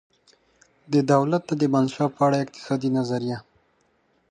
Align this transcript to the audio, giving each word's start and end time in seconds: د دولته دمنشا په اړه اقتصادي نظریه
د 0.93 0.95
دولته 1.11 1.51
دمنشا 1.61 2.05
په 2.15 2.19
اړه 2.25 2.37
اقتصادي 2.43 2.89
نظریه 2.97 3.37